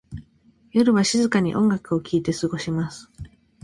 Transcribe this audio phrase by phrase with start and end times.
[0.71, 3.11] 夜は静かに音楽を聴いて過ごします。